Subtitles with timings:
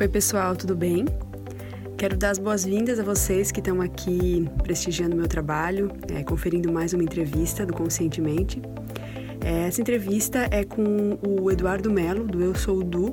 [0.00, 1.06] Oi, pessoal, tudo bem?
[1.96, 6.92] Quero dar as boas-vindas a vocês que estão aqui prestigiando meu trabalho, é, conferindo mais
[6.92, 8.62] uma entrevista do Conscientemente.
[9.44, 13.12] É, essa entrevista é com o Eduardo Melo, do Eu Sou o Du,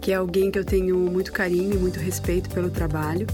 [0.00, 3.24] que é alguém que eu tenho muito carinho e muito respeito pelo trabalho.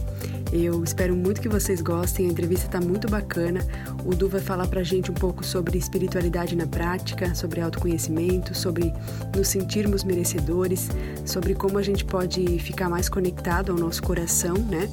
[0.52, 3.60] Eu espero muito que vocês gostem, a entrevista está muito bacana.
[4.04, 8.54] O Du vai falar para a gente um pouco sobre espiritualidade na prática, sobre autoconhecimento,
[8.54, 8.92] sobre
[9.36, 10.88] nos sentirmos merecedores,
[11.26, 14.88] sobre como a gente pode ficar mais conectado ao nosso coração, né?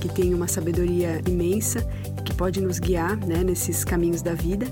[0.00, 1.84] Que tem uma sabedoria imensa,
[2.24, 4.66] que pode nos guiar né, nesses caminhos da vida.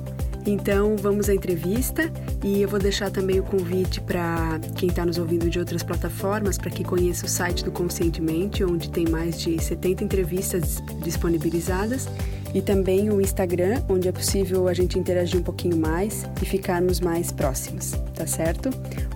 [0.48, 2.10] Então vamos à entrevista
[2.42, 6.56] e eu vou deixar também o convite para quem está nos ouvindo de outras plataformas
[6.56, 12.08] para que conheça o site do Conscientemente, onde tem mais de 70 entrevistas disponibilizadas,
[12.54, 16.98] e também o Instagram, onde é possível a gente interagir um pouquinho mais e ficarmos
[16.98, 18.70] mais próximos, tá certo?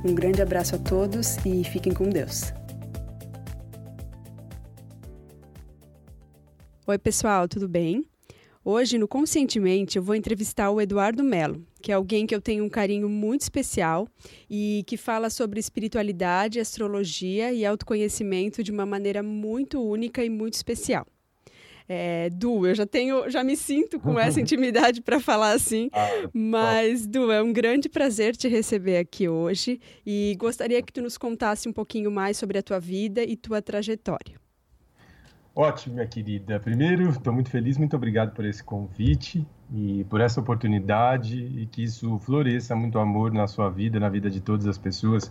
[0.04, 2.52] Um grande abraço a todos e fiquem com Deus.
[6.86, 8.11] Oi, pessoal, tudo bem?
[8.64, 12.64] Hoje, no Conscientemente, eu vou entrevistar o Eduardo Melo, que é alguém que eu tenho
[12.64, 14.06] um carinho muito especial
[14.48, 20.54] e que fala sobre espiritualidade, astrologia e autoconhecimento de uma maneira muito única e muito
[20.54, 21.04] especial.
[21.88, 26.08] É, du, eu já tenho, já me sinto com essa intimidade para falar assim, ah,
[26.32, 31.18] mas Du, é um grande prazer te receber aqui hoje e gostaria que tu nos
[31.18, 34.41] contasse um pouquinho mais sobre a tua vida e tua trajetória.
[35.54, 36.58] Ótimo, minha querida.
[36.58, 41.82] Primeiro, estou muito feliz, muito obrigado por esse convite e por essa oportunidade e que
[41.84, 45.30] isso floresça muito amor na sua vida, na vida de todas as pessoas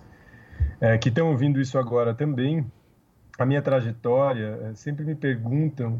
[0.80, 2.64] é, que estão ouvindo isso agora também.
[3.40, 6.00] A minha trajetória, é, sempre me perguntam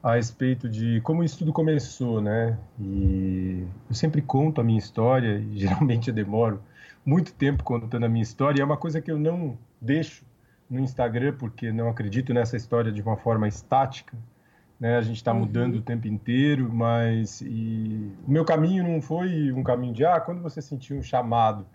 [0.00, 2.56] a respeito de como isso tudo começou, né?
[2.78, 6.62] E eu sempre conto a minha história e geralmente eu demoro
[7.04, 10.24] muito tempo contando a minha história e é uma coisa que eu não deixo
[10.70, 14.16] no Instagram, porque não acredito nessa história de uma forma estática.
[14.78, 14.96] Né?
[14.96, 15.40] A gente está uhum.
[15.40, 18.12] mudando o tempo inteiro, mas e...
[18.26, 21.66] o meu caminho não foi um caminho de ah, quando você sentiu um chamado.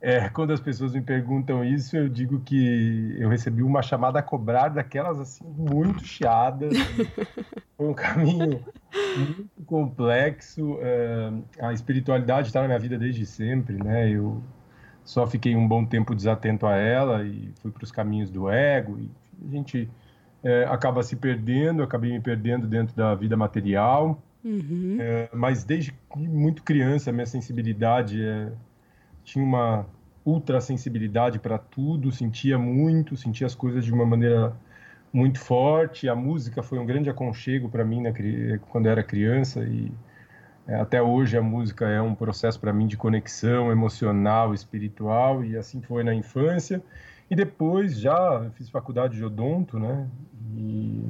[0.00, 4.22] É, quando as pessoas me perguntam isso, eu digo que eu recebi uma chamada a
[4.22, 6.72] cobrar daquelas assim muito chiadas.
[7.76, 8.64] foi um caminho
[9.16, 10.78] muito complexo.
[10.80, 14.10] É, a espiritualidade está na minha vida desde sempre, né?
[14.10, 14.42] Eu
[15.08, 18.98] só fiquei um bom tempo desatento a ela e fui para os caminhos do ego.
[19.00, 19.10] E
[19.48, 19.88] a gente
[20.44, 24.22] é, acaba se perdendo, acabei me perdendo dentro da vida material.
[24.44, 24.98] Uhum.
[25.00, 28.52] É, mas desde muito criança, minha sensibilidade é,
[29.24, 29.86] tinha uma
[30.26, 34.54] ultra sensibilidade para tudo, sentia muito, sentia as coisas de uma maneira
[35.10, 36.06] muito forte.
[36.06, 38.02] A música foi um grande aconchego para mim
[38.68, 39.90] quando eu era criança e
[40.74, 45.80] até hoje a música é um processo para mim de conexão emocional, espiritual e assim
[45.80, 46.82] foi na infância.
[47.30, 50.06] E depois já fiz faculdade de odonto, né?
[50.54, 51.02] E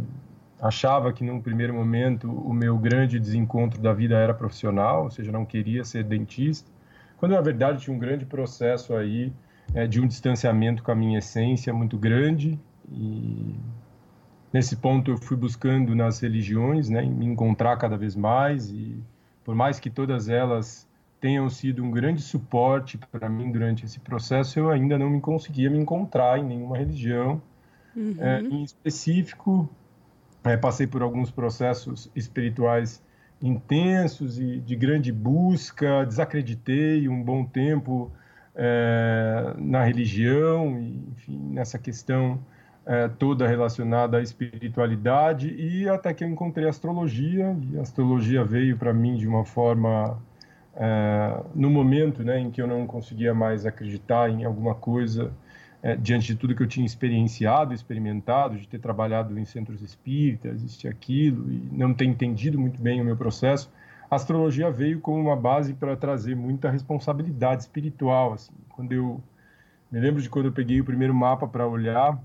[0.61, 5.31] achava que num primeiro momento o meu grande desencontro da vida era profissional, ou seja,
[5.31, 6.71] não queria ser dentista.
[7.17, 9.33] Quando na verdade tinha um grande processo aí
[9.75, 12.59] é, de um distanciamento com a minha essência muito grande
[12.91, 13.55] e
[14.53, 19.03] nesse ponto eu fui buscando nas religiões, né, me encontrar cada vez mais e
[19.49, 20.87] por mais que todas elas
[21.19, 25.71] tenham sido um grande suporte para mim durante esse processo, eu ainda não me conseguia
[25.71, 27.41] me encontrar em nenhuma religião
[27.97, 28.15] uhum.
[28.19, 29.67] é, em específico.
[30.45, 33.03] É, passei por alguns processos espirituais
[33.41, 38.13] intensos e de grande busca, desacreditei um bom tempo
[38.55, 42.39] é, na religião, enfim, nessa questão
[42.89, 48.79] é, toda relacionada à espiritualidade e até que eu encontrei astrologia e a astrologia veio
[48.79, 50.19] para mim de uma forma
[50.75, 55.31] é, no momento né, em que eu não conseguia mais acreditar em alguma coisa
[55.83, 60.63] é, diante de tudo que eu tinha experienciado, experimentado, de ter trabalhado em centros espíritas,
[60.63, 63.71] isso e aquilo, e não ter entendido muito bem o meu processo,
[64.11, 68.33] a astrologia veio como uma base para trazer muita responsabilidade espiritual.
[68.33, 68.53] Assim.
[68.71, 69.23] Quando eu
[69.93, 72.19] me lembro de quando eu peguei o primeiro mapa para olhar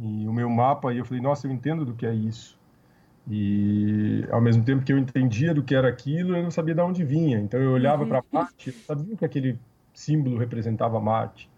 [0.00, 2.58] e o meu mapa, e eu falei, nossa, eu entendo do que é isso.
[3.30, 6.80] E ao mesmo tempo que eu entendia do que era aquilo, eu não sabia de
[6.80, 7.38] onde vinha.
[7.38, 8.08] Então eu olhava uhum.
[8.08, 9.58] para Marte, eu sabia que aquele
[9.92, 11.50] símbolo representava Marte.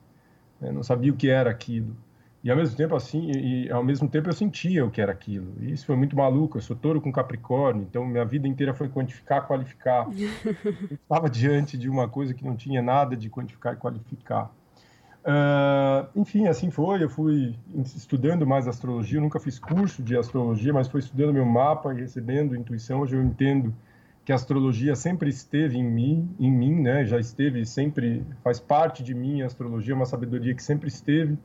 [0.60, 1.96] Eu não sabia o que era aquilo.
[2.42, 5.52] E ao mesmo tempo assim, e, ao mesmo tempo eu sentia o que era aquilo.
[5.60, 6.56] E isso foi muito maluco.
[6.56, 10.08] Eu sou touro com Capricórnio, então minha vida inteira foi quantificar, qualificar.
[10.10, 14.50] eu estava diante de uma coisa que não tinha nada de quantificar e qualificar.
[15.22, 17.02] Uh, enfim, assim foi.
[17.02, 17.54] Eu fui
[17.96, 19.18] estudando mais astrologia.
[19.18, 23.00] Eu nunca fiz curso de astrologia, mas fui estudando meu mapa e recebendo intuição.
[23.00, 23.74] Hoje eu entendo
[24.24, 27.04] que a astrologia sempre esteve em mim, em mim, né?
[27.04, 29.42] Já esteve, sempre faz parte de mim.
[29.42, 31.38] A astrologia é uma sabedoria que sempre esteve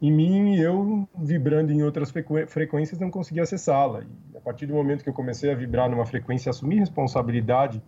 [0.00, 2.12] em mim e eu, vibrando em outras
[2.48, 4.02] frequências, não conseguia acessá-la.
[4.02, 7.82] E a partir do momento que eu comecei a vibrar numa frequência, assumir responsabilidade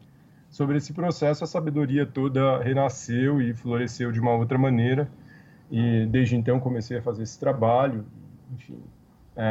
[0.49, 5.09] sobre esse processo, a sabedoria toda renasceu e floresceu de uma outra maneira.
[5.71, 8.05] E desde então comecei a fazer esse trabalho.
[8.55, 8.79] Enfim,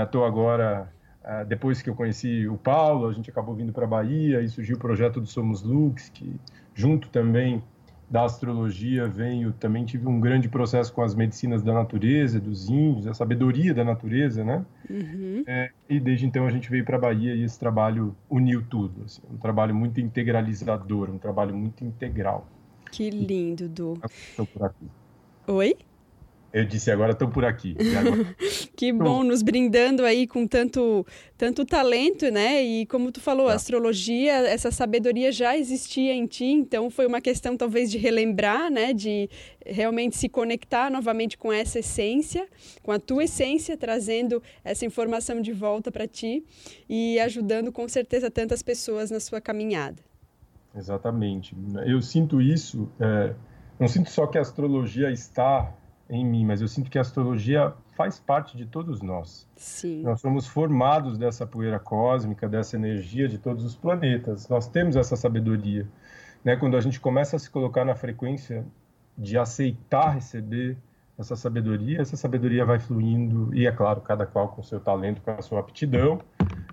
[0.03, 0.91] estou é, agora,
[1.23, 4.49] é, depois que eu conheci o Paulo, a gente acabou vindo para a Bahia e
[4.49, 6.35] surgiu o projeto do Somos Lux, que
[6.73, 7.61] junto também
[8.09, 13.05] da astrologia venho, também tive um grande processo com as medicinas da natureza, dos índios,
[13.05, 14.65] a sabedoria da natureza, né?
[14.89, 15.43] Uhum.
[15.45, 19.03] É, e desde então a gente veio para a Bahia e esse trabalho uniu tudo,
[19.03, 22.47] assim, um trabalho muito integralizador, um trabalho muito integral.
[22.91, 23.99] Que lindo, Du.
[24.05, 24.87] Estou por aqui.
[25.47, 25.75] Oi?
[26.53, 27.75] Eu disse, agora estou por aqui.
[28.75, 31.05] que bom, nos brindando aí com tanto,
[31.37, 32.63] tanto talento, né?
[32.63, 33.55] E como tu falou, a tá.
[33.55, 38.93] astrologia, essa sabedoria já existia em ti, então foi uma questão talvez de relembrar, né?
[38.93, 39.29] De
[39.65, 42.47] realmente se conectar novamente com essa essência,
[42.81, 46.43] com a tua essência, trazendo essa informação de volta para ti
[46.89, 50.01] e ajudando com certeza tantas pessoas na sua caminhada.
[50.75, 51.55] Exatamente.
[51.85, 53.33] Eu sinto isso, é,
[53.79, 55.73] não sinto só que a astrologia está
[56.09, 59.47] em mim, mas eu sinto que a astrologia faz parte de todos nós.
[59.55, 60.03] Sim.
[60.03, 64.47] Nós somos formados dessa poeira cósmica, dessa energia de todos os planetas.
[64.47, 65.87] Nós temos essa sabedoria.
[66.43, 66.55] Né?
[66.55, 68.65] Quando a gente começa a se colocar na frequência
[69.17, 70.77] de aceitar receber
[71.17, 75.19] essa sabedoria, essa sabedoria vai fluindo, e é claro, cada qual com o seu talento,
[75.21, 76.19] com a sua aptidão,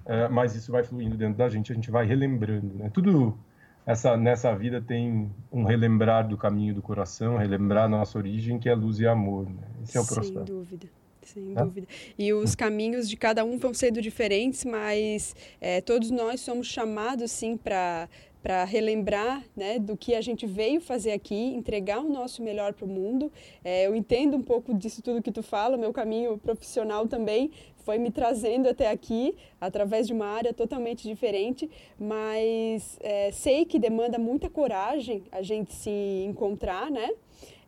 [0.04, 2.74] é, mas isso vai fluindo dentro da gente, a gente vai relembrando.
[2.74, 2.90] Né?
[2.92, 3.38] Tudo
[3.86, 8.74] essa nessa vida tem um relembrar do caminho do coração, relembrar nossa origem, que é
[8.74, 9.46] luz e amor.
[9.48, 9.62] Né?
[9.82, 10.32] Esse é o processo.
[10.32, 10.86] Sem dúvida.
[11.22, 11.62] Sem é?
[11.62, 11.86] dúvida.
[12.18, 17.30] E os caminhos de cada um vão sendo diferentes, mas é, todos nós somos chamados,
[17.30, 18.08] sim, para
[18.44, 22.84] para relembrar né, do que a gente veio fazer aqui, entregar o nosso melhor para
[22.84, 23.32] o mundo.
[23.64, 27.50] É, eu entendo um pouco disso tudo que tu fala, meu caminho profissional também
[27.84, 33.78] foi me trazendo até aqui, através de uma área totalmente diferente, mas é, sei que
[33.78, 37.10] demanda muita coragem a gente se encontrar, né?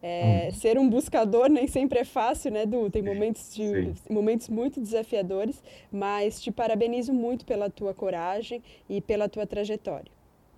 [0.02, 0.54] É, hum.
[0.54, 2.90] Ser um buscador nem sempre é fácil, né, Du?
[2.90, 9.28] Tem momentos, de, momentos muito desafiadores, mas te parabenizo muito pela tua coragem e pela
[9.28, 10.15] tua trajetória.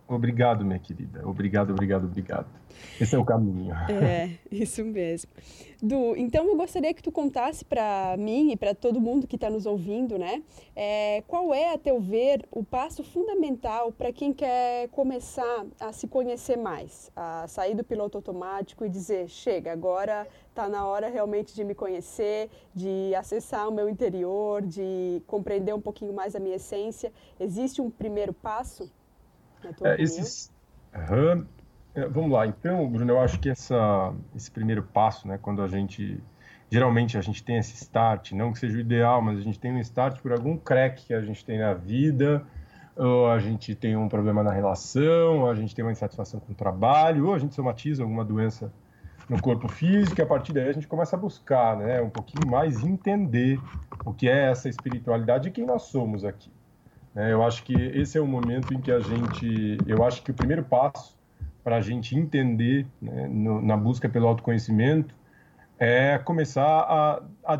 [0.08, 1.20] Obrigado, minha querida.
[1.28, 2.46] Obrigado, obrigado, obrigado.
[2.98, 3.74] Esse é o caminho.
[3.90, 5.30] É, isso mesmo.
[5.82, 9.50] Du, então eu gostaria que tu contasse para mim e para todo mundo que está
[9.50, 10.42] nos ouvindo, né?
[10.74, 16.08] É, qual é, a teu ver, o passo fundamental para quem quer começar a se
[16.08, 21.54] conhecer mais, a sair do piloto automático e dizer, chega, agora está na hora realmente
[21.54, 26.56] de me conhecer, de acessar o meu interior, de compreender um pouquinho mais a minha
[26.56, 27.12] essência.
[27.38, 28.90] Existe um primeiro passo?
[29.82, 30.52] É, esses,
[30.94, 31.46] uhum,
[32.10, 36.22] vamos lá, então, Bruno, eu acho que essa, esse primeiro passo, né, quando a gente
[36.70, 39.72] geralmente a gente tem esse start, não que seja o ideal, mas a gente tem
[39.72, 42.44] um start por algum crack que a gente tem na vida,
[42.94, 46.52] ou a gente tem um problema na relação, ou a gente tem uma insatisfação com
[46.52, 48.72] o trabalho, ou a gente somatiza alguma doença
[49.28, 52.50] no corpo físico, e a partir daí a gente começa a buscar, né, um pouquinho
[52.50, 53.60] mais entender
[54.04, 56.50] o que é essa espiritualidade e quem nós somos aqui.
[57.18, 60.30] É, eu acho que esse é o momento em que a gente, eu acho que
[60.30, 61.18] o primeiro passo
[61.64, 65.16] para a gente entender né, no, na busca pelo autoconhecimento
[65.80, 67.56] é começar a, a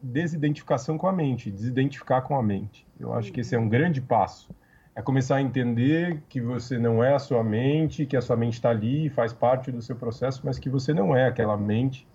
[0.00, 2.86] desidentificação com a mente, desidentificar com a mente.
[3.00, 4.54] Eu acho que esse é um grande passo.
[4.94, 8.54] É começar a entender que você não é a sua mente, que a sua mente
[8.54, 12.06] está ali e faz parte do seu processo, mas que você não é aquela mente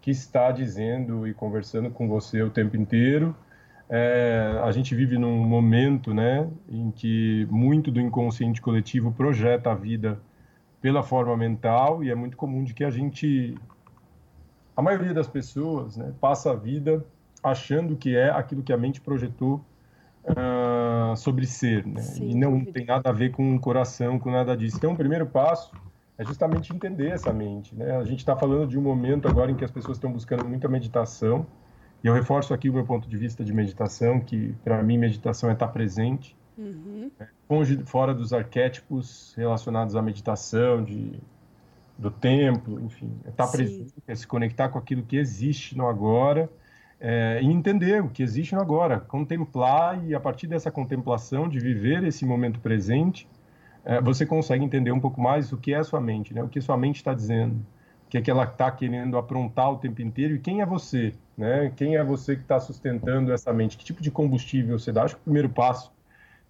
[0.00, 3.34] que está dizendo e conversando com você o tempo inteiro
[3.88, 9.74] é, a gente vive num momento né, em que muito do inconsciente coletivo projeta a
[9.74, 10.18] vida
[10.80, 13.54] pela forma mental e é muito comum de que a gente,
[14.76, 17.04] a maioria das pessoas, né, passa a vida
[17.42, 19.64] achando que é aquilo que a mente projetou
[20.24, 22.00] uh, sobre ser, né?
[22.00, 24.78] Sim, e não tem nada a ver com o coração, com nada disso.
[24.78, 25.72] Então, o primeiro passo
[26.16, 27.74] é justamente entender essa mente.
[27.74, 27.96] Né?
[27.96, 30.68] A gente está falando de um momento agora em que as pessoas estão buscando muita
[30.68, 31.46] meditação,
[32.04, 35.48] e eu reforço aqui o meu ponto de vista de meditação, que para mim meditação
[35.48, 37.10] é estar presente, uhum.
[37.48, 41.18] longe, fora dos arquétipos relacionados à meditação, de,
[41.96, 43.56] do tempo, enfim, é estar Sim.
[43.56, 46.50] presente, é se conectar com aquilo que existe no agora
[47.00, 51.58] é, e entender o que existe no agora, contemplar e a partir dessa contemplação, de
[51.58, 53.26] viver esse momento presente,
[53.82, 56.42] é, você consegue entender um pouco mais o que é a sua mente, né?
[56.42, 57.64] o que sua mente está dizendo
[58.14, 61.72] que, é que ela está querendo aprontar o tempo inteiro e quem é você, né?
[61.74, 63.76] Quem é você que está sustentando essa mente?
[63.76, 65.02] Que tipo de combustível você dá?
[65.02, 65.92] Acho que o primeiro passo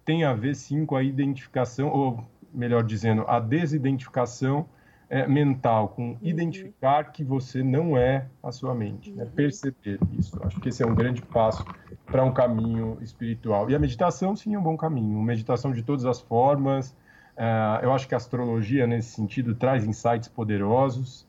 [0.05, 4.67] tem a ver sim com a identificação, ou melhor dizendo, a desidentificação
[5.09, 6.17] é, mental, com uhum.
[6.21, 9.23] identificar que você não é a sua mente, né?
[9.23, 9.31] uhum.
[9.31, 10.39] perceber isso.
[10.43, 11.65] Acho que esse é um grande passo
[12.05, 13.71] para um caminho espiritual.
[13.71, 15.19] E a meditação, sim, é um bom caminho.
[15.19, 16.91] Meditação de todas as formas.
[17.35, 21.24] Uh, eu acho que a astrologia, nesse sentido, traz insights poderosos.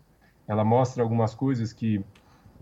[0.47, 2.05] Ela mostra algumas coisas que,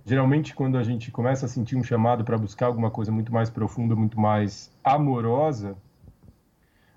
[0.04, 3.50] geralmente, quando a gente começa a sentir um chamado para buscar alguma coisa muito mais
[3.50, 5.76] profunda, muito mais amorosa,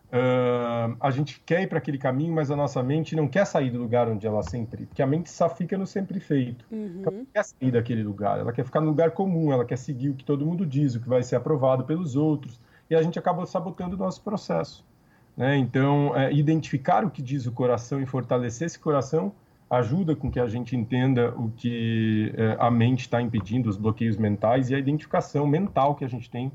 [0.07, 3.69] Uh, a gente quer ir para aquele caminho, mas a nossa mente não quer sair
[3.69, 4.85] do lugar onde ela sempre.
[4.85, 6.65] Porque a mente só fica no sempre feito.
[6.71, 7.01] Uhum.
[7.05, 10.09] Ela não quer sair daquele lugar, ela quer ficar no lugar comum, ela quer seguir
[10.09, 12.59] o que todo mundo diz, o que vai ser aprovado pelos outros.
[12.89, 14.85] E a gente acaba sabotando o nosso processo.
[15.35, 15.57] Né?
[15.57, 19.33] Então, é, identificar o que diz o coração e fortalecer esse coração
[19.69, 24.17] ajuda com que a gente entenda o que é, a mente está impedindo, os bloqueios
[24.17, 26.51] mentais e a identificação mental que a gente tem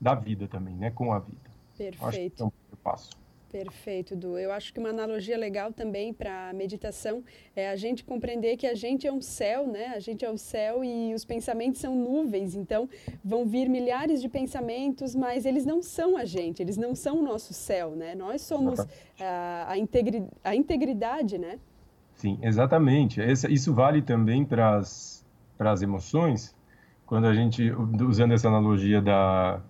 [0.00, 0.90] da vida também, né?
[0.90, 1.38] com a vida.
[1.76, 2.04] Perfeito.
[2.04, 2.50] Acho que é um
[2.82, 3.10] passo.
[3.50, 4.38] Perfeito, Du.
[4.38, 7.24] Eu acho que uma analogia legal também para a meditação
[7.56, 9.86] é a gente compreender que a gente é um céu, né?
[9.96, 12.54] A gente é o céu e os pensamentos são nuvens.
[12.54, 12.86] Então,
[13.24, 17.22] vão vir milhares de pensamentos, mas eles não são a gente, eles não são o
[17.22, 18.14] nosso céu, né?
[18.14, 18.80] Nós somos
[19.18, 21.58] a, a, integri, a integridade, né?
[22.18, 23.22] Sim, exatamente.
[23.22, 25.24] Essa, isso vale também para as
[25.82, 26.54] emoções.
[27.06, 29.60] Quando a gente, usando essa analogia da,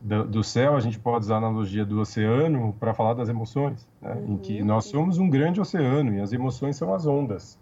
[0.00, 3.86] do, do, céu, a gente pode usar a analogia do oceano para falar das emoções,
[4.00, 4.14] né?
[4.14, 4.34] uhum.
[4.34, 7.58] em que nós somos um grande oceano e as emoções são as ondas.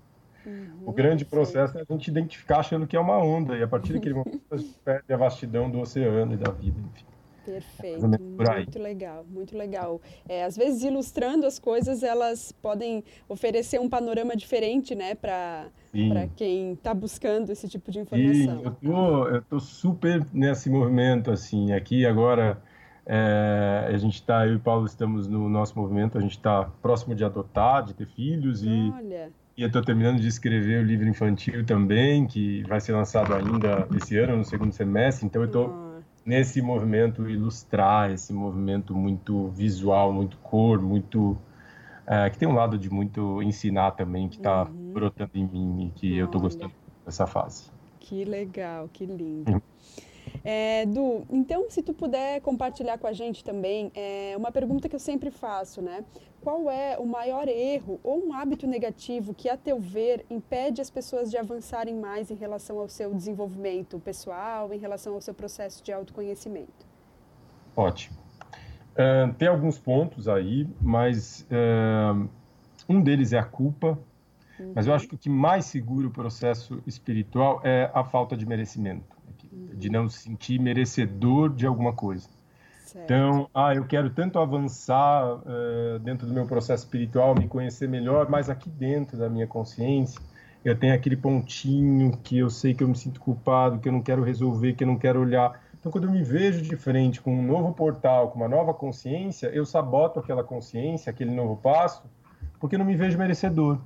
[0.46, 0.84] Uhum.
[0.86, 3.94] O grande processo é a gente identificar achando que é uma onda, e a partir
[3.94, 7.04] daquele momento a gente perde a vastidão do oceano e da vida, enfim.
[7.44, 10.00] Perfeito, muito legal, muito legal.
[10.28, 15.70] É, às vezes, ilustrando as coisas, elas podem oferecer um panorama diferente, né, para
[16.36, 18.62] quem está buscando esse tipo de informação.
[18.64, 22.62] Eu tô, eu tô super nesse movimento, assim, aqui agora,
[23.06, 27.14] é, a gente está, eu e Paulo estamos no nosso movimento, a gente está próximo
[27.14, 28.92] de adotar, de ter filhos e...
[28.96, 29.30] Olha.
[29.56, 33.86] E eu estou terminando de escrever o livro infantil também, que vai ser lançado ainda
[33.96, 35.24] esse ano, no segundo semestre.
[35.24, 35.83] Então, eu estou
[36.24, 41.36] nesse movimento ilustrar esse movimento muito visual, muito cor, muito
[42.06, 44.92] é, que tem um lado de muito ensinar também que está uhum.
[44.92, 46.20] brotando em mim e que Olha.
[46.20, 46.72] eu estou gostando
[47.04, 47.70] dessa fase.
[47.98, 49.50] Que legal, que lindo.
[49.50, 49.60] Uhum.
[50.42, 54.94] É, du, então, se tu puder compartilhar com a gente também, é uma pergunta que
[54.94, 56.04] eu sempre faço, né?
[56.44, 60.90] Qual é o maior erro ou um hábito negativo que, a teu ver, impede as
[60.90, 65.82] pessoas de avançarem mais em relação ao seu desenvolvimento pessoal, em relação ao seu processo
[65.82, 66.86] de autoconhecimento?
[67.74, 68.18] Ótimo.
[68.92, 72.28] Uh, tem alguns pontos aí, mas uh,
[72.88, 73.98] um deles é a culpa,
[74.60, 74.72] uhum.
[74.74, 78.44] mas eu acho que o que mais segura o processo espiritual é a falta de
[78.44, 79.14] merecimento
[79.74, 82.28] de não se sentir merecedor de alguma coisa.
[82.94, 83.10] Certo.
[83.10, 88.30] Então, ah, eu quero tanto avançar uh, dentro do meu processo espiritual, me conhecer melhor,
[88.30, 90.20] mas aqui dentro da minha consciência,
[90.64, 94.00] eu tenho aquele pontinho que eu sei que eu me sinto culpado, que eu não
[94.00, 95.60] quero resolver, que eu não quero olhar.
[95.76, 99.48] Então, quando eu me vejo de frente com um novo portal, com uma nova consciência,
[99.48, 102.04] eu saboto aquela consciência, aquele novo passo,
[102.60, 103.80] porque eu não me vejo merecedor.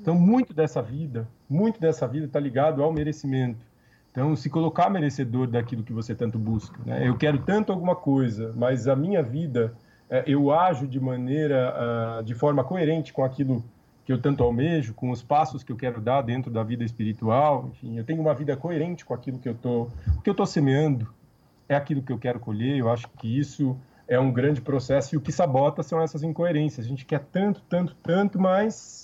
[0.00, 3.69] Então, muito dessa vida, muito dessa vida está ligado ao merecimento.
[4.10, 6.78] Então, se colocar merecedor daquilo que você tanto busca.
[6.84, 7.06] Né?
[7.06, 9.72] Eu quero tanto alguma coisa, mas a minha vida,
[10.08, 13.64] é, eu ajo de maneira, uh, de forma coerente com aquilo
[14.04, 17.68] que eu tanto almejo, com os passos que eu quero dar dentro da vida espiritual.
[17.70, 21.06] Enfim, eu tenho uma vida coerente com aquilo que eu o que eu estou semeando
[21.68, 22.76] é aquilo que eu quero colher.
[22.76, 26.84] Eu acho que isso é um grande processo e o que sabota são essas incoerências.
[26.84, 28.99] A gente quer tanto, tanto, tanto, mas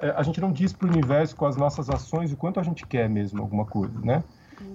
[0.00, 2.86] a gente não diz para o universo com as nossas ações o quanto a gente
[2.86, 4.24] quer mesmo alguma coisa, né?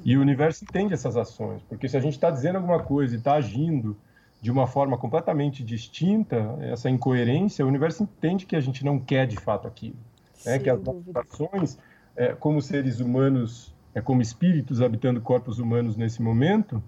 [0.03, 3.17] E o universo entende essas ações, porque se a gente está dizendo alguma coisa e
[3.17, 3.95] está agindo
[4.41, 9.25] de uma forma completamente distinta, essa incoerência, o universo entende que a gente não quer
[9.25, 9.97] de fato aquilo.
[10.45, 10.59] Né?
[10.59, 11.79] Que as nossas ações,
[12.15, 16.83] é, como seres humanos, é, como espíritos habitando corpos humanos nesse momento,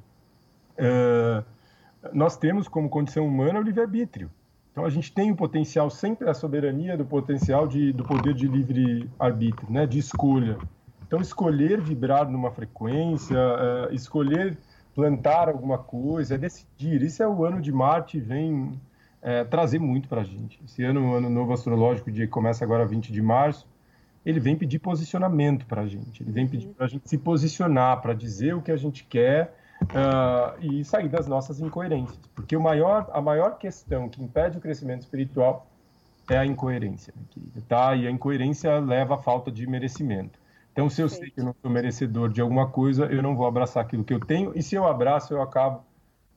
[0.77, 1.44] é,
[2.13, 4.29] nós temos como condição humana o livre-arbítrio.
[4.77, 8.48] Então a gente tem o potencial sempre a soberania do potencial de, do poder de
[8.48, 10.55] livre arbítrio, né, de escolha.
[11.07, 14.55] Então escolher vibrar numa frequência, uh, escolher
[14.93, 17.01] plantar alguma coisa, é decidir.
[17.01, 18.79] Isso é o ano de Marte vem
[19.19, 20.62] é, trazer muito para a gente.
[20.63, 23.67] Esse ano, o ano novo astrológico, que começa agora 20 de março,
[24.24, 26.22] ele vem pedir posicionamento para a gente.
[26.22, 29.55] Ele vem pedir para a gente se posicionar, para dizer o que a gente quer
[29.84, 32.19] uh, e sair das nossas incoerências.
[32.36, 35.67] Porque o maior, a maior questão que impede o crescimento espiritual
[36.29, 37.96] é a incoerência, né, querida, tá?
[37.96, 40.39] E a incoerência leva à falta de merecimento.
[40.74, 43.48] Então, se eu sei que eu não sou merecedor de alguma coisa, eu não vou
[43.48, 45.84] abraçar aquilo que eu tenho, e se eu abraço, eu acabo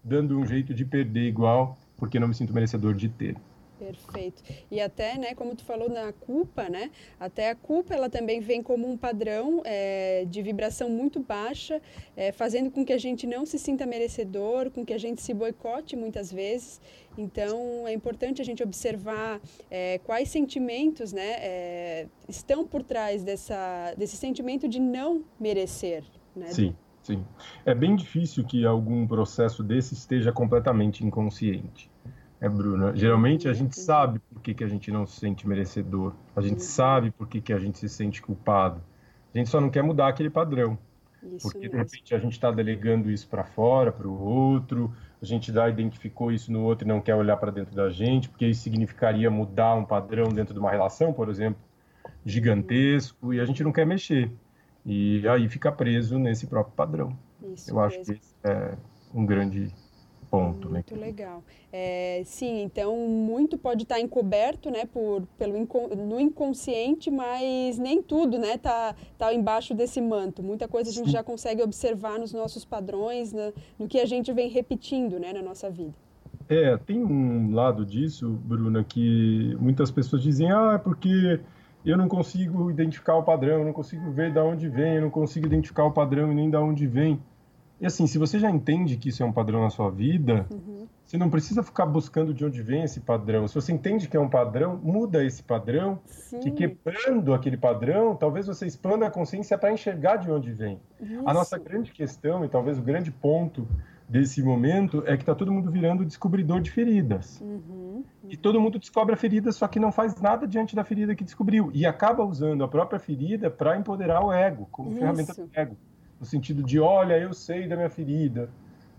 [0.03, 3.37] dando um jeito de perder igual, porque não me sinto merecedor de ter.
[3.81, 4.43] Perfeito.
[4.71, 8.63] E até, né, como tu falou na culpa, né, até a culpa ela também vem
[8.63, 11.81] como um padrão é, de vibração muito baixa,
[12.15, 15.33] é, fazendo com que a gente não se sinta merecedor, com que a gente se
[15.33, 16.79] boicote muitas vezes.
[17.17, 24.17] Então, é importante a gente observar é, quais sentimentos, né, estão por trás dessa, desse
[24.17, 26.05] sentimento de não merecer.
[26.37, 26.49] Né?
[26.49, 26.77] Sim.
[27.03, 27.25] Sim.
[27.65, 31.90] É bem difícil que algum processo desse esteja completamente inconsciente.
[32.41, 32.97] É, Bruna.
[32.97, 36.15] Geralmente a gente sabe por que, que a gente não se sente merecedor.
[36.35, 38.81] A gente sabe por que, que a gente se sente culpado.
[39.35, 40.79] A gente só não quer mudar aquele padrão.
[41.23, 41.73] Isso porque mesmo.
[41.73, 45.69] de repente a gente está delegando isso para fora, para o outro, a gente já
[45.69, 49.31] identificou isso no outro e não quer olhar para dentro da gente, porque isso significaria
[49.31, 51.61] mudar um padrão dentro de uma relação, por exemplo,
[52.25, 54.33] gigantesco, e a gente não quer mexer.
[54.85, 57.19] E aí fica preso nesse próprio padrão.
[57.55, 57.81] Isso Eu mesmo.
[57.81, 58.79] acho que esse é
[59.15, 59.71] um grande
[60.31, 60.69] ponto.
[60.69, 60.85] Né?
[60.89, 61.43] Muito legal.
[61.73, 65.55] É, sim, então muito pode estar encoberto, né, por, pelo
[65.97, 70.43] no inconsciente, mas nem tudo, né, tá, tá embaixo desse manto.
[70.43, 71.13] Muita coisa a gente sim.
[71.13, 75.43] já consegue observar nos nossos padrões, na, no que a gente vem repetindo, né, na
[75.43, 75.95] nossa vida.
[76.49, 81.41] É, tem um lado disso, Bruna, que muitas pessoas dizem, ah, é porque
[81.85, 85.11] eu não consigo identificar o padrão, eu não consigo ver de onde vem, eu não
[85.11, 87.21] consigo identificar o padrão e nem de onde vem.
[87.81, 90.87] E assim, se você já entende que isso é um padrão na sua vida, uhum.
[91.05, 93.49] você não precisa ficar buscando de onde vem esse padrão.
[93.49, 96.41] Se você entende que é um padrão, muda esse padrão, Sim.
[96.41, 100.79] que quebrando aquele padrão, talvez você expanda a consciência para enxergar de onde vem.
[101.01, 101.23] Isso.
[101.25, 103.67] A nossa grande questão, e talvez o grande ponto
[104.07, 107.41] desse momento, é que está todo mundo virando descobridor de feridas.
[107.41, 108.05] Uhum.
[108.29, 111.25] E todo mundo descobre a ferida, só que não faz nada diante da ferida que
[111.25, 111.71] descobriu.
[111.73, 114.99] E acaba usando a própria ferida para empoderar o ego, como Isso.
[114.99, 115.77] ferramenta do ego
[116.21, 118.51] no sentido de, olha, eu sei da minha ferida.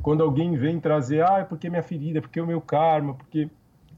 [0.02, 3.48] Quando alguém vem trazer, ah, é porque minha ferida, é porque o meu karma, porque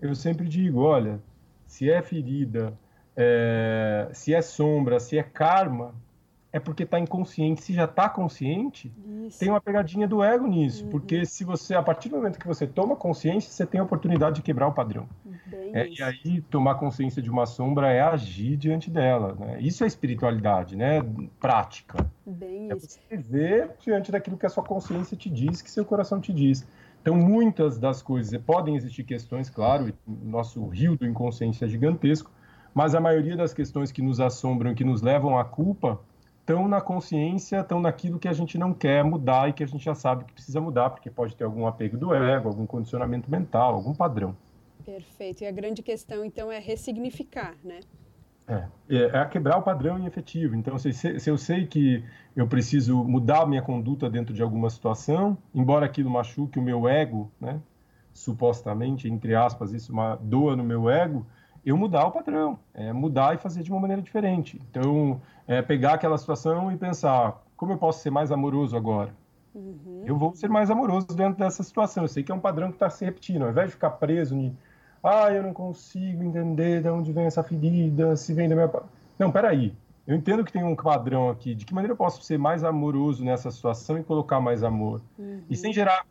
[0.01, 1.21] eu sempre digo, olha,
[1.65, 2.77] se é ferida,
[3.15, 5.95] é, se é sombra, se é karma,
[6.53, 7.63] é porque está inconsciente.
[7.63, 8.93] Se já está consciente,
[9.25, 9.39] Isso.
[9.39, 10.83] tem uma pegadinha do ego nisso.
[10.83, 10.91] Uhum.
[10.91, 14.35] Porque se você, a partir do momento que você toma consciência, você tem a oportunidade
[14.35, 15.09] de quebrar o padrão.
[15.73, 19.35] É, e aí, tomar consciência de uma sombra é agir diante dela.
[19.39, 19.57] Né?
[19.61, 21.03] Isso é espiritualidade, né?
[21.39, 22.05] Prática.
[22.23, 26.19] Bem é você ver diante daquilo que a sua consciência te diz, que seu coração
[26.19, 26.65] te diz.
[27.01, 32.31] Então, muitas das coisas, podem existir questões, claro, nosso rio do inconsciente é gigantesco,
[32.73, 35.99] mas a maioria das questões que nos assombram, que nos levam à culpa,
[36.39, 39.83] estão na consciência, estão naquilo que a gente não quer mudar e que a gente
[39.83, 43.75] já sabe que precisa mudar, porque pode ter algum apego do ego, algum condicionamento mental,
[43.75, 44.35] algum padrão.
[44.85, 45.43] Perfeito.
[45.43, 47.79] E a grande questão, então, é ressignificar, né?
[48.47, 50.55] É, é, é quebrar o padrão em efetivo.
[50.55, 52.03] Então, se, se, eu sei que
[52.35, 56.87] eu preciso mudar a minha conduta dentro de alguma situação, embora aquilo machuque o meu
[56.87, 57.59] ego, né?
[58.13, 61.25] supostamente, entre aspas, isso uma doa no meu ego,
[61.65, 64.61] eu mudar o padrão, é mudar e fazer de uma maneira diferente.
[64.69, 69.15] Então, é pegar aquela situação e pensar, como eu posso ser mais amoroso agora?
[69.55, 70.03] Uhum.
[70.05, 72.03] Eu vou ser mais amoroso dentro dessa situação.
[72.03, 73.43] Eu sei que é um padrão que está se repetindo.
[73.43, 74.57] Ao invés de ficar preso em,
[75.03, 78.71] ah, eu não consigo entender de onde vem essa ferida, se vem da minha.
[79.19, 79.73] Não, peraí.
[80.07, 81.53] Eu entendo que tem um padrão aqui.
[81.53, 85.01] De que maneira eu posso ser mais amoroso nessa situação e colocar mais amor?
[85.17, 85.41] Uhum.
[85.49, 86.05] E sem gerar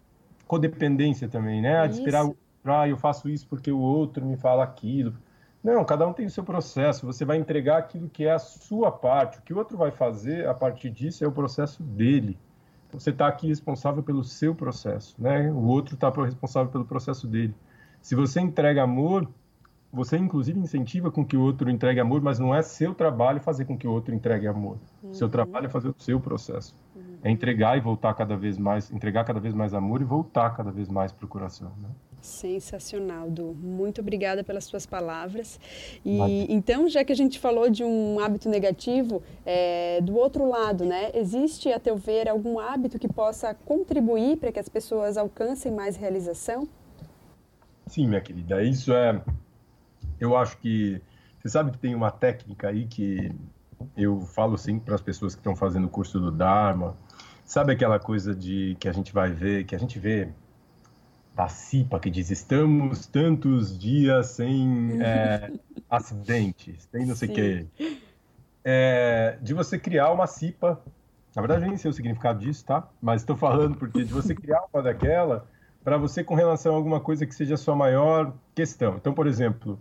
[0.47, 1.87] codependência também, né?
[1.89, 2.31] De esperar,
[2.65, 5.15] ah, eu faço isso porque o outro me fala aquilo.
[5.63, 7.07] Não, cada um tem o seu processo.
[7.07, 9.39] Você vai entregar aquilo que é a sua parte.
[9.39, 12.39] O que o outro vai fazer a partir disso é o processo dele.
[12.93, 15.51] Você está aqui responsável pelo seu processo, né?
[15.51, 17.55] O outro está responsável pelo processo dele.
[18.03, 19.29] Se você entrega amor,
[19.93, 23.65] você inclusive incentiva com que o outro entregue amor, mas não é seu trabalho fazer
[23.65, 24.79] com que o outro entregue amor.
[25.03, 25.15] Uhum.
[25.15, 26.75] Seu trabalho é fazer o seu processo.
[26.97, 27.19] Uhum.
[27.23, 30.73] É entregar e voltar cada vez mais, entregar cada vez mais amor e voltar cada
[30.73, 31.71] vez mais para o coração.
[31.81, 31.89] Né?
[32.23, 33.55] Sensacional, Du.
[33.55, 35.61] Muito obrigada pelas suas palavras.
[36.05, 40.85] E então, já que a gente falou de um hábito negativo, é, do outro lado,
[40.85, 41.11] né?
[41.15, 45.97] Existe, a teu ver, algum hábito que possa contribuir para que as pessoas alcancem mais
[45.97, 46.67] realização?
[47.93, 49.23] Sim, minha querida, isso é.
[50.19, 50.99] Eu acho que.
[51.39, 53.31] Você sabe que tem uma técnica aí que
[53.95, 56.97] eu falo sempre para as pessoas que estão fazendo o curso do Dharma.
[57.45, 60.31] Sabe aquela coisa de que a gente vai ver, que a gente vê
[61.37, 65.53] da CIPA que diz estamos tantos dias sem é,
[65.91, 67.67] acidentes, sem não sei o quê.
[68.65, 70.81] É, de você criar uma CIPA,
[71.37, 72.89] na verdade nem sei o significado disso, tá?
[73.03, 75.47] Mas estou falando porque de você criar uma daquela
[75.85, 78.97] para você com relação a alguma coisa que seja a sua maior questão.
[78.97, 79.79] Então, por exemplo,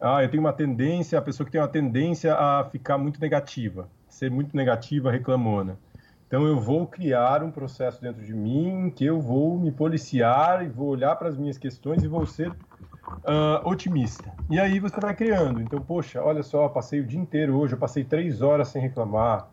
[0.00, 3.88] ah, eu tenho uma tendência, a pessoa que tem uma tendência a ficar muito negativa,
[4.08, 5.78] ser muito negativa, reclamona.
[6.26, 10.68] Então eu vou criar um processo dentro de mim que eu vou me policiar e
[10.68, 14.32] vou olhar para as minhas questões e vou ser uh, otimista.
[14.48, 15.60] E aí você vai criando.
[15.60, 19.48] Então, poxa, olha só, passei o dia inteiro hoje, eu passei três horas sem reclamar.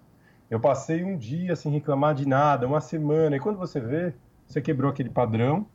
[0.49, 3.35] Eu passei um dia sem reclamar de nada, uma semana.
[3.35, 4.13] E quando você vê,
[4.47, 5.67] você quebrou aquele padrão,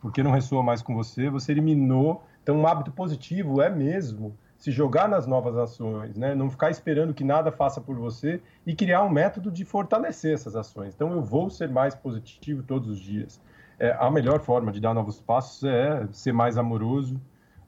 [0.00, 2.24] porque não ressoa mais com você, você eliminou.
[2.42, 6.34] Então, um hábito positivo é mesmo se jogar nas novas ações, né?
[6.34, 10.54] não ficar esperando que nada faça por você e criar um método de fortalecer essas
[10.54, 10.94] ações.
[10.94, 13.40] Então, eu vou ser mais positivo todos os dias.
[13.78, 17.20] É, a melhor forma de dar novos passos é ser mais amoroso,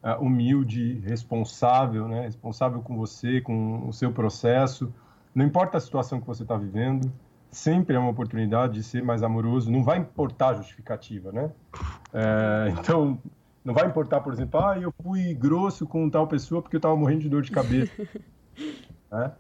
[0.03, 2.23] é, humilde, responsável, né?
[2.23, 4.93] responsável com você, com o seu processo.
[5.35, 7.13] Não importa a situação que você está vivendo,
[7.55, 9.71] sempre é uma oportunidade de ser mais amoroso.
[9.71, 11.51] Não vai importar a justificativa, né?
[12.13, 13.19] É, então,
[13.65, 16.97] não vai importar, por exemplo, ah, eu fui grosso com tal pessoa porque eu estava
[16.97, 17.93] morrendo de dor de cabeça.
[19.13, 19.31] é,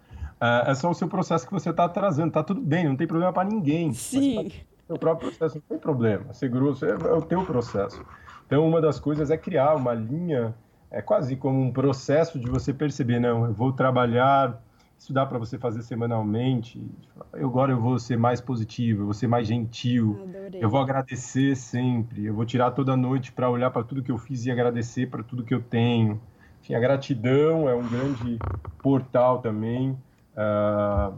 [0.40, 2.32] é, é só o seu processo que você está atrasando.
[2.32, 3.92] Tá tudo bem, não tem problema para ninguém.
[3.92, 4.50] Sim.
[4.88, 6.32] O próprio processo não tem problema.
[6.32, 8.04] Ser grosso é, é o teu processo.
[8.46, 10.54] Então, uma das coisas é criar uma linha,
[10.90, 14.62] é quase como um processo de você perceber, não, eu vou trabalhar
[14.98, 16.84] isso dá para você fazer semanalmente.
[17.32, 20.18] Eu, agora eu vou ser mais positivo, eu vou ser mais gentil.
[20.22, 20.64] Adorei.
[20.64, 22.24] Eu vou agradecer sempre.
[22.26, 25.22] Eu vou tirar toda noite para olhar para tudo que eu fiz e agradecer para
[25.22, 26.20] tudo que eu tenho.
[26.60, 28.38] Enfim, a gratidão é um grande
[28.82, 31.14] portal também uh,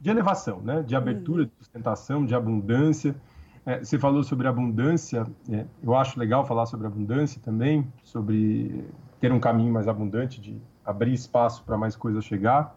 [0.00, 0.82] de elevação, né?
[0.82, 1.48] de abertura, uhum.
[1.48, 3.16] de sustentação, de abundância.
[3.64, 8.84] É, você falou sobre abundância, é, eu acho legal falar sobre abundância também, sobre
[9.20, 12.76] ter um caminho mais abundante de abrir espaço para mais coisas chegar.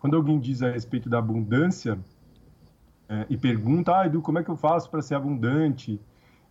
[0.00, 1.98] Quando alguém diz a respeito da abundância
[3.08, 6.00] é, e pergunta, ah, Edu, como é que eu faço para ser abundante?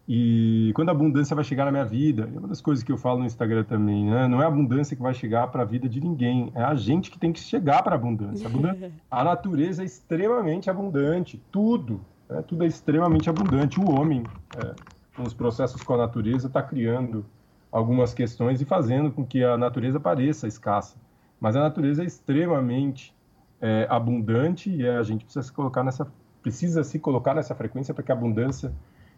[0.07, 2.97] E quando a abundância vai chegar na minha vida, é uma das coisas que eu
[2.97, 4.27] falo no Instagram também, né?
[4.27, 7.09] Não é a abundância que vai chegar para a vida de ninguém, é a gente
[7.11, 8.49] que tem que chegar para a abundância.
[9.09, 12.41] A natureza é extremamente abundante, tudo, né?
[12.41, 13.79] tudo é extremamente abundante.
[13.79, 14.23] O homem,
[14.57, 14.73] é,
[15.15, 17.25] com os processos com a natureza, está criando
[17.71, 20.97] algumas questões e fazendo com que a natureza pareça escassa.
[21.39, 23.15] Mas a natureza é extremamente
[23.61, 26.07] é, abundante e a gente precisa se colocar nessa
[26.41, 28.73] precisa se colocar nessa frequência para que a abundância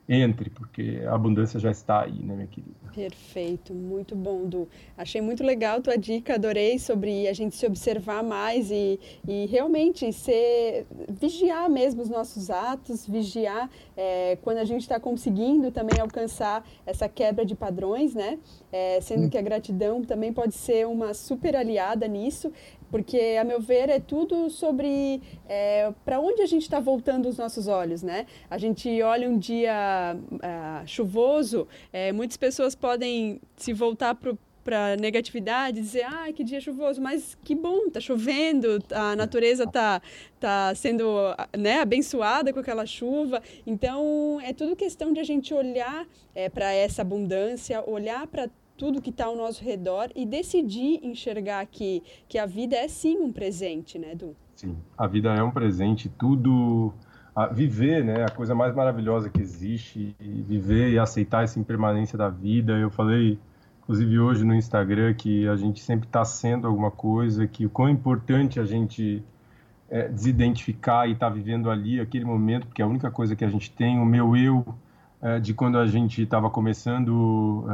[0.07, 2.73] entre, porque a abundância já está aí, né, minha querida?
[2.93, 4.67] Perfeito, muito bom, Du.
[4.97, 10.11] Achei muito legal tua dica, adorei sobre a gente se observar mais e, e realmente
[10.13, 16.67] ser, vigiar mesmo os nossos atos, vigiar é, quando a gente está conseguindo também alcançar
[16.85, 18.37] essa quebra de padrões, né?
[18.71, 22.51] É, sendo que a gratidão também pode ser uma super aliada nisso
[22.93, 27.39] porque a meu ver é tudo sobre é, para onde a gente está voltando os
[27.39, 28.27] nossos olhos, né?
[28.47, 34.95] A gente olha um dia uh, chuvoso, é, muitas pessoas podem se voltar para para
[34.95, 40.01] negatividade, dizer, ah, que dia chuvoso, mas que bom, tá chovendo, a natureza tá,
[40.39, 41.05] tá sendo
[41.57, 43.43] né, abençoada com aquela chuva.
[43.67, 48.49] Então, é tudo questão de a gente olhar é, para essa abundância, olhar para
[48.83, 53.17] tudo que está ao nosso redor e decidir enxergar que, que a vida é sim
[53.17, 54.35] um presente, né, Edu?
[54.57, 56.93] Sim, a vida é um presente, tudo.
[57.33, 62.17] A viver, né, a coisa mais maravilhosa que existe, e viver e aceitar essa impermanência
[62.17, 62.73] da vida.
[62.73, 63.39] Eu falei,
[63.81, 67.89] inclusive hoje no Instagram, que a gente sempre está sendo alguma coisa, que o quão
[67.89, 69.23] importante a gente
[69.89, 73.45] é, desidentificar e estar tá vivendo ali aquele momento, porque é a única coisa que
[73.45, 74.65] a gente tem, o meu eu
[75.41, 77.65] de quando a gente estava começando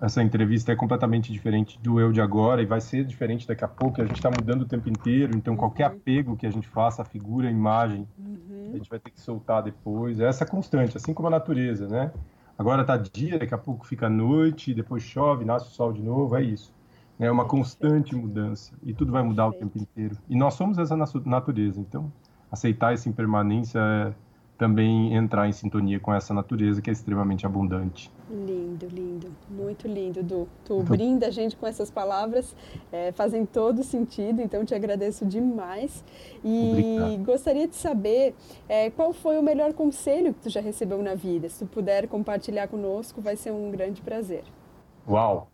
[0.00, 3.64] é, essa entrevista é completamente diferente do eu de agora e vai ser diferente daqui
[3.64, 4.00] a pouco.
[4.00, 5.96] A gente está mudando o tempo inteiro, então qualquer uhum.
[5.96, 8.70] apego que a gente faça, a figura, a imagem, uhum.
[8.72, 10.20] a gente vai ter que soltar depois.
[10.20, 12.12] É essa constante, assim como a natureza, né?
[12.56, 16.36] Agora está dia, daqui a pouco fica noite, depois chove, nasce o sol de novo,
[16.36, 16.72] é isso.
[17.18, 20.16] É uma constante mudança e tudo vai mudar o tempo inteiro.
[20.28, 22.12] E nós somos essa natureza, então
[22.50, 24.14] aceitar essa impermanência é
[24.56, 28.10] também entrar em sintonia com essa natureza que é extremamente abundante.
[28.30, 30.48] Lindo, lindo, muito lindo, Du.
[30.64, 30.84] Tu então...
[30.84, 32.56] brinda a gente com essas palavras,
[32.90, 36.04] é, fazem todo sentido, então te agradeço demais.
[36.42, 37.24] E Obrigado.
[37.24, 38.34] gostaria de saber
[38.68, 41.48] é, qual foi o melhor conselho que tu já recebeu na vida.
[41.48, 44.44] Se tu puder compartilhar conosco, vai ser um grande prazer.
[45.06, 45.48] Uau!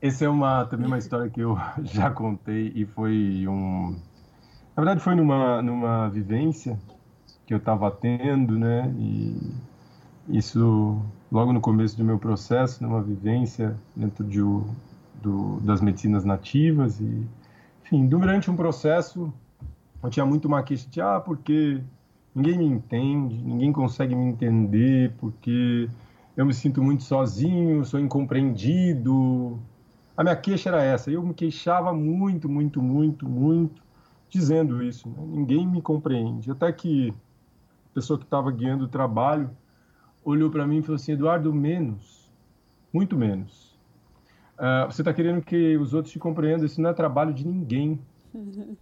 [0.00, 3.96] Essa é uma, também uma história que eu já contei e foi um...
[4.76, 6.78] Na verdade, foi numa, numa vivência
[7.54, 8.92] eu estava tendo, né?
[8.98, 9.52] E
[10.28, 14.40] isso logo no começo do meu processo, numa vivência dentro de,
[15.22, 17.26] do, das medicinas nativas e,
[17.84, 19.32] enfim, durante um processo
[20.04, 21.80] eu tinha muito uma queixa de ah, porque
[22.34, 25.88] ninguém me entende, ninguém consegue me entender, porque
[26.36, 29.58] eu me sinto muito sozinho, sou incompreendido.
[30.14, 31.10] A minha queixa era essa.
[31.10, 33.82] Eu me queixava muito, muito, muito, muito,
[34.28, 35.08] dizendo isso.
[35.08, 35.16] Né?
[35.26, 36.50] Ninguém me compreende.
[36.50, 37.14] Até que
[37.94, 39.50] pessoa que estava guiando o trabalho,
[40.24, 42.32] olhou para mim e falou assim: Eduardo, menos,
[42.92, 43.74] muito menos.
[44.54, 46.64] Uh, você está querendo que os outros te compreendam.
[46.64, 47.98] Isso não é trabalho de ninguém.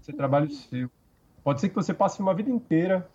[0.01, 0.91] Isso é trabalho seu.
[1.43, 3.09] Pode ser que você passe uma vida inteira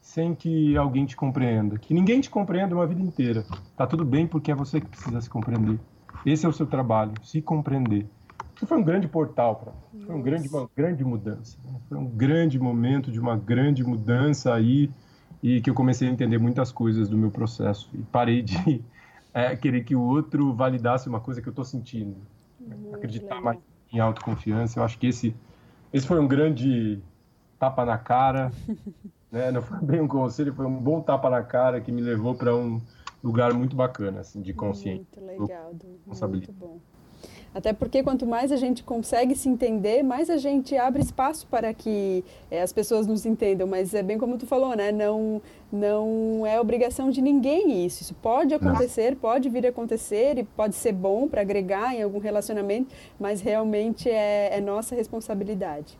[0.00, 1.78] sem que alguém te compreenda.
[1.78, 3.44] Que ninguém te compreenda uma vida inteira.
[3.76, 5.78] Tá tudo bem porque é você que precisa se compreender.
[6.24, 8.06] Esse é o seu trabalho, se compreender.
[8.54, 10.04] Isso foi um grande portal para mim.
[10.04, 11.58] Foi um grande, uma grande mudança.
[11.64, 11.80] Né?
[11.88, 14.90] Foi um grande momento de uma grande mudança aí
[15.42, 18.82] e que eu comecei a entender muitas coisas do meu processo e parei de
[19.32, 22.16] é, querer que o outro validasse uma coisa que eu estou sentindo.
[22.60, 23.42] Muito Acreditar legal.
[23.42, 23.58] mais
[23.92, 24.80] em autoconfiança.
[24.80, 25.34] Eu acho que esse,
[25.92, 27.00] esse foi um grande
[27.58, 28.52] tapa na cara.
[29.30, 29.50] né?
[29.50, 32.54] Não foi bem um conselho, foi um bom tapa na cara que me levou para
[32.54, 32.80] um
[33.22, 35.06] lugar muito bacana, assim, de consciência.
[35.20, 35.74] Muito legal,
[36.06, 36.71] muito bom.
[37.54, 41.74] Até porque quanto mais a gente consegue se entender, mais a gente abre espaço para
[41.74, 43.66] que é, as pessoas nos entendam.
[43.66, 44.90] Mas é bem como tu falou, né?
[44.90, 48.02] Não, não é obrigação de ninguém isso.
[48.02, 49.18] Isso pode acontecer, não.
[49.18, 54.08] pode vir a acontecer e pode ser bom para agregar em algum relacionamento, mas realmente
[54.08, 55.98] é, é nossa responsabilidade.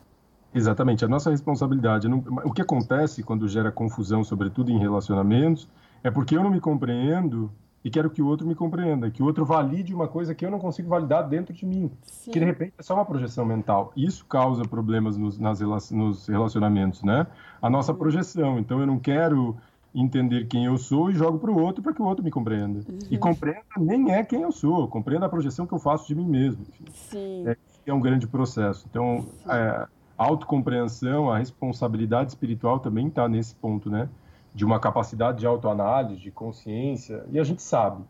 [0.55, 2.07] Exatamente, a nossa responsabilidade.
[2.43, 5.67] O que acontece quando gera confusão, sobretudo em relacionamentos,
[6.03, 7.51] é porque eu não me compreendo
[7.83, 10.49] e quero que o outro me compreenda, que o outro valide uma coisa que eu
[10.49, 12.31] não consigo validar dentro de mim, Sim.
[12.31, 13.91] que de repente é só uma projeção mental.
[13.95, 15.59] Isso causa problemas nos, nas,
[15.91, 17.27] nos relacionamentos, né?
[17.61, 17.97] A nossa uhum.
[17.97, 18.57] projeção.
[18.57, 19.57] Então eu não quero
[19.93, 22.79] entender quem eu sou e jogo para o outro para que o outro me compreenda.
[22.89, 22.99] Uhum.
[23.11, 26.25] E compreenda nem é quem eu sou, compreenda a projeção que eu faço de mim
[26.25, 26.65] mesmo.
[26.93, 27.47] Sim.
[27.47, 28.87] É, é um grande processo.
[28.89, 34.07] Então, é, a autocompreensão, a responsabilidade espiritual também está nesse ponto, né?
[34.53, 38.03] De uma capacidade de autoanálise, de consciência, e a gente sabe.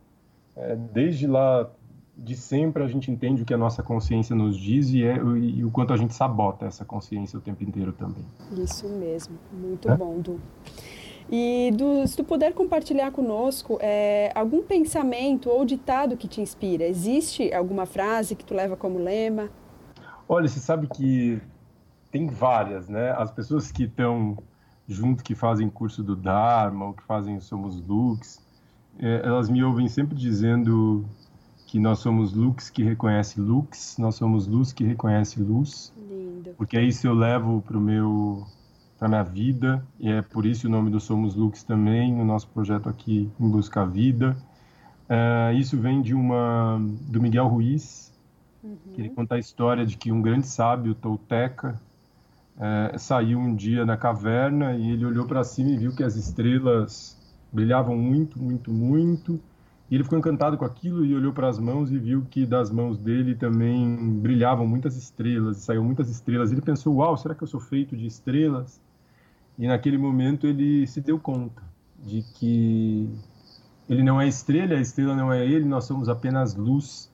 [0.56, 1.69] É, desde lá
[2.15, 5.60] de sempre a gente entende o que a nossa consciência nos diz e, é, e,
[5.60, 8.23] e o quanto a gente sabota essa consciência o tempo inteiro também.
[8.51, 9.97] Isso mesmo, muito é?
[9.97, 10.39] bom, Du.
[11.32, 16.84] E Du, se tu puder compartilhar conosco é, algum pensamento ou ditado que te inspira,
[16.84, 19.49] existe alguma frase que tu leva como lema?
[20.27, 21.41] Olha, você sabe que
[22.12, 23.12] tem várias, né?
[23.17, 24.38] As pessoas que estão
[24.93, 28.41] junto que fazem curso do Dharma ou que fazem Somos Lux,
[28.99, 31.06] é, elas me ouvem sempre dizendo
[31.65, 35.91] que nós somos lux que reconhece lux, nós somos luz que reconhece luz.
[35.97, 36.51] Lindo.
[36.56, 38.45] Porque isso eu levo para o meu
[38.99, 42.47] para minha vida e é por isso o nome do Somos Lux também, o nosso
[42.47, 44.38] projeto aqui em busca a vida.
[45.10, 46.79] É, isso vem de uma
[47.10, 48.13] do Miguel Ruiz,
[48.63, 48.77] uhum.
[48.93, 51.82] que ele conta a história de que um grande sábio tolteca
[52.60, 56.16] é, saiu um dia na caverna e ele olhou para cima e viu que as
[56.16, 57.18] estrelas
[57.52, 59.39] brilhavam muito, muito, muito.
[59.89, 62.72] E ele ficou encantado com aquilo e olhou para as mãos e viu que das
[62.72, 66.52] mãos dele também brilhavam muitas estrelas, saíram muitas estrelas.
[66.52, 68.82] Ele pensou: Uau, será que eu sou feito de estrelas?
[69.58, 71.62] E naquele momento ele se deu conta
[72.04, 73.08] de que
[73.88, 77.12] ele não é estrela, a estrela não é ele, nós somos apenas luz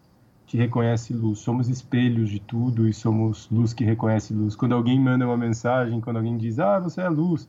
[0.49, 1.39] que reconhece luz.
[1.39, 4.55] Somos espelhos de tudo e somos luz que reconhece luz.
[4.55, 7.47] Quando alguém manda uma mensagem, quando alguém diz, ah, você é luz,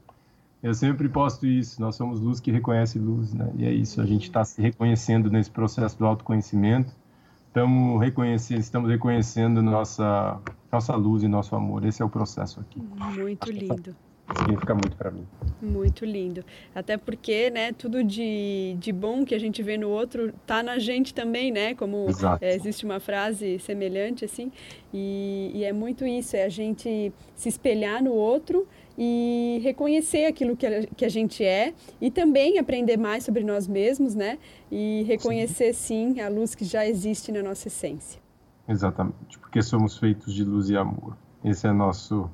[0.63, 1.81] eu sempre posto isso.
[1.81, 3.51] Nós somos luz que reconhece luz, né?
[3.57, 4.03] E é isso.
[4.03, 6.95] A gente está se reconhecendo nesse processo do autoconhecimento.
[7.47, 10.39] Estamos reconhecendo, estamos reconhecendo nossa
[10.71, 11.87] nossa luz e nosso amor.
[11.87, 12.83] Esse é o processo aqui.
[13.19, 13.97] Muito lindo
[14.39, 15.27] significa muito para mim.
[15.61, 16.45] Muito lindo.
[16.75, 20.79] Até porque, né, tudo de, de bom que a gente vê no outro tá na
[20.79, 21.75] gente também, né?
[21.75, 22.07] Como
[22.41, 24.51] é, existe uma frase semelhante assim.
[24.93, 28.67] E, e, é muito isso, é a gente se espelhar no outro
[28.99, 33.69] e reconhecer aquilo que a, que a gente é e também aprender mais sobre nós
[33.69, 34.39] mesmos, né?
[34.71, 36.15] E reconhecer sim.
[36.15, 38.21] sim a luz que já existe na nossa essência.
[38.69, 41.17] Exatamente, porque somos feitos de luz e amor.
[41.43, 42.31] Esse é nosso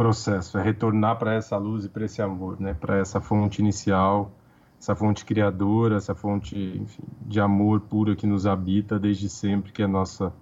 [0.00, 2.72] processo, é retornar para essa luz e para esse amor, né?
[2.72, 4.32] Para essa fonte inicial,
[4.80, 9.82] essa fonte criadora, essa fonte enfim, de amor pura que nos habita desde sempre, que
[9.82, 10.32] é a nossa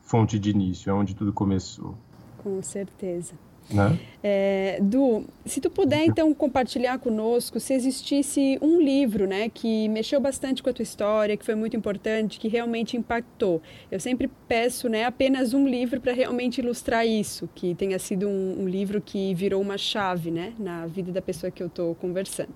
[0.00, 1.94] fonte de início, é onde tudo começou.
[2.38, 3.34] Com certeza.
[3.72, 3.98] Né?
[4.22, 10.20] É, du, se tu puder então compartilhar conosco se existisse um livro, né, que mexeu
[10.20, 13.62] bastante com a tua história, que foi muito importante, que realmente impactou.
[13.90, 18.62] Eu sempre peço, né, apenas um livro para realmente ilustrar isso, que tenha sido um,
[18.62, 22.54] um, livro que virou uma chave, né, na vida da pessoa que eu estou conversando.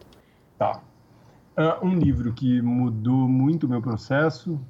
[0.59, 0.83] Tá.
[1.57, 4.61] Uh, um livro que mudou muito o meu processo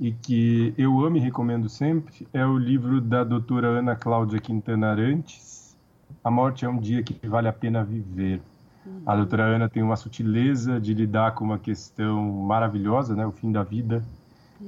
[0.00, 4.90] e que eu amo e recomendo sempre é o livro da doutora Ana Cláudia Quintana
[4.90, 5.55] Arantes,
[6.26, 8.42] a morte é um dia que vale a pena viver.
[9.06, 13.52] A doutora Ana tem uma sutileza de lidar com uma questão maravilhosa, né, o fim
[13.52, 14.02] da vida,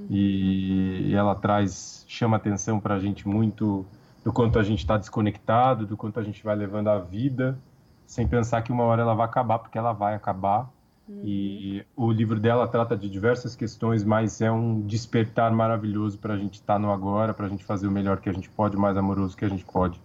[0.08, 3.84] e ela traz, chama atenção para a gente muito
[4.24, 7.58] do quanto a gente está desconectado, do quanto a gente vai levando a vida,
[8.06, 10.70] sem pensar que uma hora ela vai acabar, porque ela vai acabar,
[11.08, 11.22] Uhum.
[11.24, 16.36] E o livro dela trata de diversas questões, mas é um despertar maravilhoso para a
[16.36, 18.76] gente estar tá no agora, para a gente fazer o melhor que a gente pode,
[18.76, 19.98] o mais amoroso que a gente pode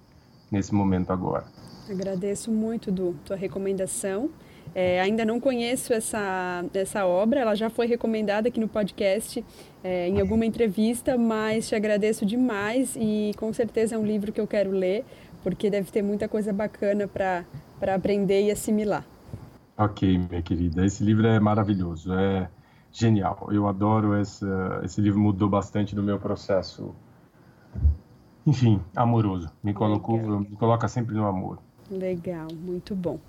[0.53, 1.45] nesse momento agora.
[1.89, 4.29] Agradeço muito, do tua recomendação.
[4.75, 9.43] É, ainda não conheço essa, essa obra, ela já foi recomendada aqui no podcast
[9.83, 14.39] é, em alguma entrevista, mas te agradeço demais e com certeza é um livro que
[14.39, 15.03] eu quero ler,
[15.43, 17.45] porque deve ter muita coisa bacana para
[17.93, 19.05] aprender e assimilar.
[19.77, 22.49] Ok, minha querida, esse livro é maravilhoso, é
[22.91, 23.49] genial.
[23.51, 24.45] Eu adoro esse,
[24.83, 26.95] esse livro, mudou bastante no meu processo,
[28.45, 29.51] enfim, amoroso.
[29.63, 31.59] Me, colocou, me coloca sempre no amor.
[31.89, 33.19] Legal, muito bom.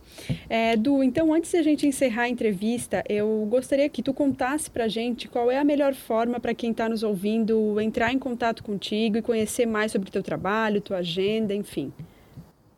[0.48, 4.70] É, du, então antes de a gente encerrar a entrevista, eu gostaria que tu contasse
[4.70, 8.18] para a gente qual é a melhor forma para quem está nos ouvindo entrar em
[8.18, 11.92] contato contigo e conhecer mais sobre o teu trabalho, tua agenda, enfim.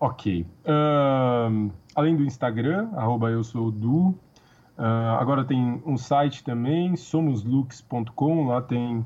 [0.01, 0.47] Ok.
[0.65, 4.17] Uh, além do Instagram, arroba eu sou Du, uh,
[5.19, 9.05] agora tem um site também, somoslux.com, lá tem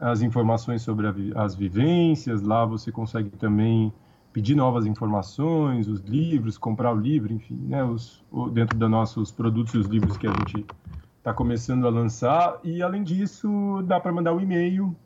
[0.00, 3.92] as informações sobre as vivências, lá você consegue também
[4.32, 9.74] pedir novas informações, os livros, comprar o livro, enfim, né, os, dentro dos nossos produtos
[9.74, 10.64] e os livros que a gente
[11.18, 12.58] está começando a lançar.
[12.64, 14.96] E, além disso, dá para mandar um e-mail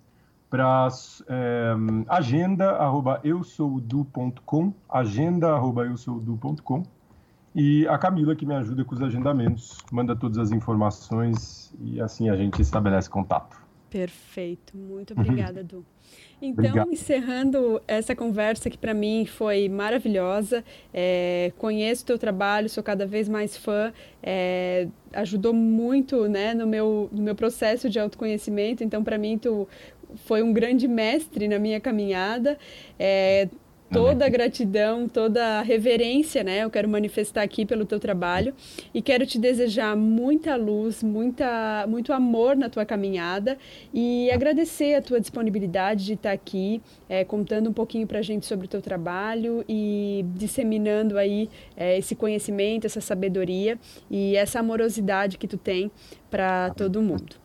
[0.49, 0.87] para
[1.29, 1.75] é,
[2.09, 6.85] agenda.eusoudu.com, agenda.eusoudu.com,
[7.55, 12.29] e a Camila que me ajuda com os agendamentos, manda todas as informações e assim
[12.29, 13.64] a gente estabelece contato.
[13.95, 15.87] Perfeito, muito obrigada, Du.
[16.43, 16.93] Então, Obrigado.
[16.93, 23.07] encerrando essa conversa que para mim foi maravilhosa, é, conheço o teu trabalho, sou cada
[23.07, 29.05] vez mais fã, é, ajudou muito né, no, meu, no meu processo de autoconhecimento, então
[29.05, 29.69] para mim tu
[30.27, 32.59] foi um grande mestre na minha caminhada.
[32.99, 33.49] É,
[33.93, 36.65] toda a gratidão, toda a reverência, né?
[36.65, 38.55] Eu quero manifestar aqui pelo teu trabalho
[38.93, 43.57] e quero te desejar muita luz, muita, muito amor na tua caminhada
[43.93, 48.47] e agradecer a tua disponibilidade de estar aqui, é, contando um pouquinho para a gente
[48.47, 53.79] sobre o teu trabalho e disseminando aí é, esse conhecimento, essa sabedoria
[54.11, 55.91] e essa amorosidade que tu tem
[56.31, 57.37] para todo mundo.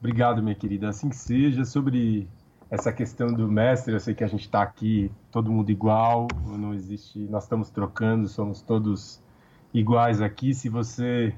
[0.00, 0.88] Obrigado, minha querida.
[0.88, 1.64] Assim que seja.
[1.64, 2.28] Sobre
[2.72, 6.72] essa questão do mestre, eu sei que a gente está aqui, todo mundo igual, não
[6.72, 9.22] existe, nós estamos trocando, somos todos
[9.74, 10.54] iguais aqui.
[10.54, 11.34] Se você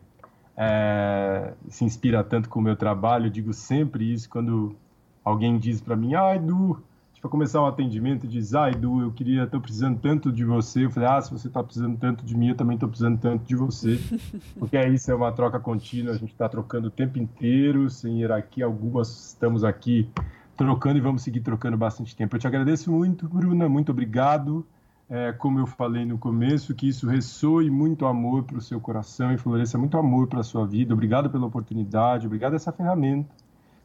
[0.56, 4.76] é, se inspira tanto com o meu trabalho, eu digo sempre isso quando
[5.24, 6.80] alguém diz para mim, ah, Edu,
[7.20, 10.84] para começar um atendimento, diz, ah, Edu, eu queria, estou precisando tanto de você.
[10.84, 13.42] Eu falei, ah, se você está precisando tanto de mim, eu também estou precisando tanto
[13.44, 13.98] de você.
[14.56, 18.20] Porque é isso, é uma troca contínua, a gente está trocando o tempo inteiro, sem
[18.20, 20.08] hierarquia alguma, estamos aqui
[20.56, 22.34] trocando e vamos seguir trocando bastante tempo.
[22.34, 24.66] Eu te agradeço muito, Bruna, muito obrigado.
[25.08, 29.32] É, como eu falei no começo, que isso ressoe muito amor para o seu coração
[29.32, 30.94] e floresça muito amor para a sua vida.
[30.94, 33.28] Obrigado pela oportunidade, obrigado essa ferramenta,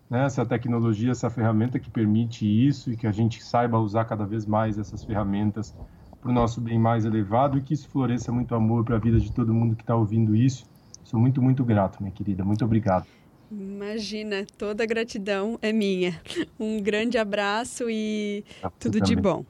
[0.10, 4.26] né, essa tecnologia, essa ferramenta que permite isso e que a gente saiba usar cada
[4.26, 5.76] vez mais essas ferramentas
[6.22, 9.20] para o nosso bem mais elevado e que isso floresça muito amor para a vida
[9.20, 10.66] de todo mundo que está ouvindo isso.
[11.04, 12.46] Sou muito, muito grato, minha querida.
[12.46, 13.19] Muito obrigado.
[13.52, 16.22] Imagina, toda a gratidão é minha.
[16.60, 18.44] Um grande abraço e
[18.80, 19.16] tudo também.
[19.16, 19.46] de bom.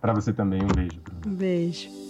[0.00, 1.00] Para você também, um beijo.
[1.26, 2.09] Um beijo.